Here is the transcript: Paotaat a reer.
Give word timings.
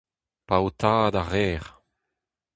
Paotaat 0.47 1.13
a 1.21 1.23
reer. 1.31 1.63